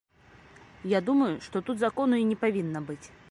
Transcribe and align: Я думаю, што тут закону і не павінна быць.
Я 0.97 1.01
думаю, 1.09 1.29
што 1.47 1.63
тут 1.69 1.77
закону 1.83 2.15
і 2.25 2.27
не 2.33 2.37
павінна 2.47 2.79
быць. 2.91 3.03